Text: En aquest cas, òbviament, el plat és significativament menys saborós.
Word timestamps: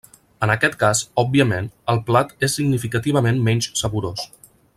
En 0.45 0.53
aquest 0.53 0.77
cas, 0.83 1.01
òbviament, 1.23 1.67
el 1.93 2.01
plat 2.09 2.33
és 2.49 2.57
significativament 2.61 3.39
menys 3.51 3.71
saborós. 3.85 4.27